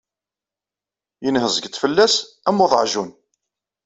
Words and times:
Yenheẓgeṭ 1.23 1.75
fell-as 1.81 2.15
am 2.47 2.61
uḍeɛjun. 2.63 3.11